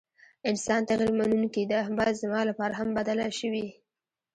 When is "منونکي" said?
1.19-1.63